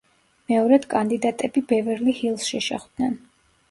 [0.51, 3.19] მეორედ კანდიდატები ბევერლი-ჰილზში შეხვდნენ.